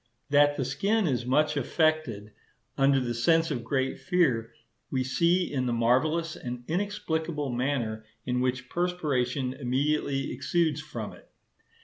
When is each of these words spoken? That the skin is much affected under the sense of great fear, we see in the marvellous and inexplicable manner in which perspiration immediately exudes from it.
That 0.31 0.57
the 0.57 0.65
skin 0.65 1.05
is 1.05 1.27
much 1.27 1.55
affected 1.55 2.31
under 2.75 2.99
the 2.99 3.13
sense 3.13 3.51
of 3.51 3.63
great 3.63 3.99
fear, 3.99 4.51
we 4.89 5.03
see 5.03 5.53
in 5.53 5.67
the 5.67 5.73
marvellous 5.73 6.35
and 6.35 6.63
inexplicable 6.67 7.51
manner 7.51 8.03
in 8.25 8.41
which 8.41 8.67
perspiration 8.67 9.53
immediately 9.53 10.31
exudes 10.31 10.81
from 10.81 11.13
it. 11.13 11.29